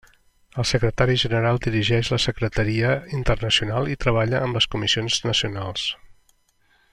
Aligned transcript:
El 0.61 0.65
Secretari 0.67 1.17
General 1.23 1.59
dirigeix 1.65 2.09
la 2.13 2.19
Secretaria 2.23 2.95
Internacional 3.19 3.93
i 3.97 4.01
treballa 4.07 4.41
amb 4.47 4.59
les 4.59 4.69
comissions 4.77 5.21
nacionals. 5.31 5.85